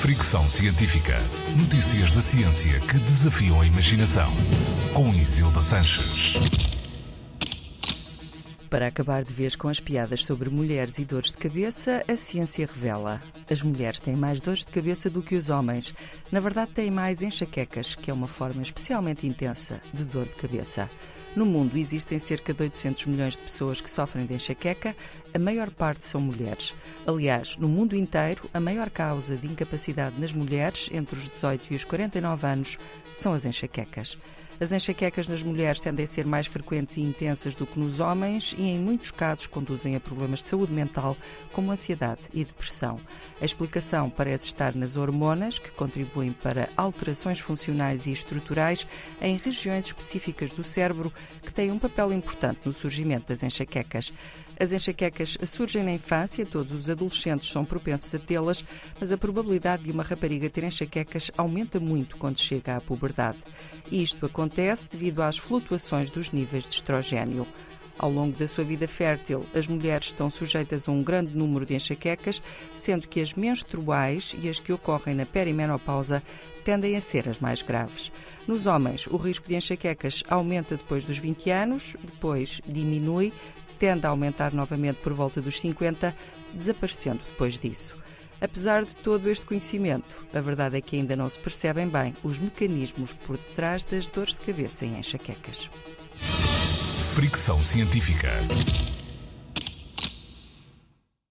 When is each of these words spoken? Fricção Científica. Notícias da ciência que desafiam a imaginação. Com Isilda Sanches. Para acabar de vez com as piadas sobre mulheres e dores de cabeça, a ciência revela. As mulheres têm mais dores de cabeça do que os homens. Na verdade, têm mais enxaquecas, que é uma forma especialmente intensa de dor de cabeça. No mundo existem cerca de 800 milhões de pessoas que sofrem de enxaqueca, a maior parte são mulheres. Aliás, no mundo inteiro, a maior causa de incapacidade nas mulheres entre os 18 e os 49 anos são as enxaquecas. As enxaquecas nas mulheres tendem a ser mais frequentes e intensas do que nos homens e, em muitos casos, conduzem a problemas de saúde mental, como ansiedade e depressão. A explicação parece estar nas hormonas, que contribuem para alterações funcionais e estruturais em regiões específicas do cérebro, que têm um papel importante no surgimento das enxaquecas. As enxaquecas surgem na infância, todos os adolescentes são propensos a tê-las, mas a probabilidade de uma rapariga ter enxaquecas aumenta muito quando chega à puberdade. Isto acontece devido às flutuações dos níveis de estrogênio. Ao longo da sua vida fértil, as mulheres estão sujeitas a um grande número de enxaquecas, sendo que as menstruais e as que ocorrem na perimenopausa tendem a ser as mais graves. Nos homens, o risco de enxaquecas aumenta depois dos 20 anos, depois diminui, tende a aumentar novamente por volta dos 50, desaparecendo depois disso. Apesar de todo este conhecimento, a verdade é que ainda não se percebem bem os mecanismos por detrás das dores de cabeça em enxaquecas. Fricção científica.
Fricção 0.00 0.48
Científica. 0.48 1.18
Notícias 1.54 2.10
da 2.10 2.22
ciência 2.22 2.80
que 2.80 2.98
desafiam 3.00 3.60
a 3.60 3.66
imaginação. 3.66 4.32
Com 4.94 5.14
Isilda 5.14 5.60
Sanches. 5.60 6.36
Para 8.70 8.86
acabar 8.86 9.22
de 9.22 9.32
vez 9.34 9.54
com 9.54 9.68
as 9.68 9.78
piadas 9.78 10.24
sobre 10.24 10.48
mulheres 10.48 10.98
e 10.98 11.04
dores 11.04 11.30
de 11.30 11.36
cabeça, 11.36 12.02
a 12.08 12.16
ciência 12.16 12.66
revela. 12.66 13.20
As 13.50 13.60
mulheres 13.60 14.00
têm 14.00 14.16
mais 14.16 14.40
dores 14.40 14.64
de 14.64 14.72
cabeça 14.72 15.10
do 15.10 15.22
que 15.22 15.34
os 15.34 15.50
homens. 15.50 15.92
Na 16.32 16.40
verdade, 16.40 16.70
têm 16.70 16.90
mais 16.90 17.20
enxaquecas, 17.20 17.94
que 17.94 18.10
é 18.10 18.14
uma 18.14 18.26
forma 18.26 18.62
especialmente 18.62 19.26
intensa 19.26 19.82
de 19.92 20.04
dor 20.04 20.24
de 20.24 20.34
cabeça. 20.34 20.88
No 21.36 21.46
mundo 21.46 21.76
existem 21.76 22.18
cerca 22.18 22.52
de 22.52 22.64
800 22.64 23.06
milhões 23.06 23.36
de 23.36 23.42
pessoas 23.42 23.80
que 23.80 23.88
sofrem 23.88 24.26
de 24.26 24.34
enxaqueca, 24.34 24.96
a 25.32 25.38
maior 25.38 25.70
parte 25.70 26.04
são 26.04 26.20
mulheres. 26.20 26.74
Aliás, 27.06 27.56
no 27.56 27.68
mundo 27.68 27.94
inteiro, 27.94 28.50
a 28.52 28.58
maior 28.58 28.90
causa 28.90 29.36
de 29.36 29.46
incapacidade 29.46 30.20
nas 30.20 30.32
mulheres 30.32 30.90
entre 30.92 31.16
os 31.16 31.28
18 31.28 31.66
e 31.72 31.76
os 31.76 31.84
49 31.84 32.46
anos 32.46 32.78
são 33.14 33.32
as 33.32 33.44
enxaquecas. 33.44 34.18
As 34.60 34.72
enxaquecas 34.72 35.26
nas 35.26 35.42
mulheres 35.42 35.80
tendem 35.80 36.04
a 36.04 36.06
ser 36.06 36.26
mais 36.26 36.46
frequentes 36.46 36.98
e 36.98 37.00
intensas 37.00 37.54
do 37.54 37.66
que 37.66 37.80
nos 37.80 37.98
homens 37.98 38.54
e, 38.58 38.62
em 38.64 38.78
muitos 38.78 39.10
casos, 39.10 39.46
conduzem 39.46 39.96
a 39.96 40.00
problemas 40.00 40.40
de 40.40 40.50
saúde 40.50 40.70
mental, 40.70 41.16
como 41.50 41.72
ansiedade 41.72 42.20
e 42.30 42.44
depressão. 42.44 43.00
A 43.40 43.44
explicação 43.46 44.10
parece 44.10 44.48
estar 44.48 44.74
nas 44.74 44.98
hormonas, 44.98 45.58
que 45.58 45.70
contribuem 45.70 46.32
para 46.32 46.68
alterações 46.76 47.40
funcionais 47.40 48.06
e 48.06 48.12
estruturais 48.12 48.86
em 49.18 49.38
regiões 49.38 49.86
específicas 49.86 50.50
do 50.50 50.62
cérebro, 50.62 51.10
que 51.42 51.54
têm 51.54 51.72
um 51.72 51.78
papel 51.78 52.12
importante 52.12 52.60
no 52.66 52.74
surgimento 52.74 53.28
das 53.28 53.42
enxaquecas. 53.42 54.12
As 54.60 54.74
enxaquecas 54.74 55.38
surgem 55.46 55.82
na 55.82 55.92
infância, 55.92 56.44
todos 56.44 56.74
os 56.74 56.90
adolescentes 56.90 57.48
são 57.48 57.64
propensos 57.64 58.14
a 58.14 58.18
tê-las, 58.18 58.62
mas 59.00 59.10
a 59.10 59.16
probabilidade 59.16 59.84
de 59.84 59.90
uma 59.90 60.02
rapariga 60.02 60.50
ter 60.50 60.64
enxaquecas 60.64 61.30
aumenta 61.34 61.80
muito 61.80 62.18
quando 62.18 62.38
chega 62.38 62.76
à 62.76 62.80
puberdade. 62.80 63.38
Isto 63.90 64.26
acontece 64.50 64.88
devido 64.88 65.22
às 65.22 65.38
flutuações 65.38 66.10
dos 66.10 66.32
níveis 66.32 66.64
de 66.64 66.74
estrogênio. 66.74 67.46
Ao 67.96 68.10
longo 68.10 68.36
da 68.36 68.48
sua 68.48 68.64
vida 68.64 68.88
fértil, 68.88 69.46
as 69.54 69.68
mulheres 69.68 70.08
estão 70.08 70.28
sujeitas 70.28 70.88
a 70.88 70.90
um 70.92 71.04
grande 71.04 71.36
número 71.36 71.64
de 71.64 71.74
enxaquecas, 71.74 72.42
sendo 72.74 73.06
que 73.06 73.20
as 73.20 73.34
menstruais 73.34 74.34
e 74.42 74.48
as 74.48 74.58
que 74.58 74.72
ocorrem 74.72 75.14
na 75.14 75.24
perimenopausa 75.24 76.20
tendem 76.64 76.96
a 76.96 77.00
ser 77.00 77.28
as 77.28 77.38
mais 77.38 77.62
graves. 77.62 78.10
Nos 78.44 78.66
homens, 78.66 79.06
o 79.06 79.16
risco 79.16 79.46
de 79.46 79.54
enxaquecas 79.54 80.24
aumenta 80.28 80.76
depois 80.76 81.04
dos 81.04 81.18
20 81.18 81.48
anos, 81.50 81.96
depois 82.02 82.60
diminui, 82.66 83.32
tende 83.78 84.04
a 84.04 84.10
aumentar 84.10 84.52
novamente 84.52 84.96
por 84.96 85.12
volta 85.12 85.40
dos 85.40 85.60
50, 85.60 86.12
desaparecendo 86.52 87.20
depois 87.24 87.56
disso. 87.56 87.96
Apesar 88.40 88.84
de 88.84 88.96
todo 88.96 89.28
este 89.28 89.44
conhecimento, 89.44 90.24
a 90.32 90.40
verdade 90.40 90.78
é 90.78 90.80
que 90.80 90.96
ainda 90.96 91.14
não 91.14 91.28
se 91.28 91.38
percebem 91.38 91.86
bem 91.86 92.14
os 92.22 92.38
mecanismos 92.38 93.12
por 93.12 93.36
detrás 93.36 93.84
das 93.84 94.08
dores 94.08 94.34
de 94.34 94.40
cabeça 94.40 94.86
em 94.86 94.98
enxaquecas. 94.98 95.68
Fricção 97.14 97.62
científica. 97.62 98.30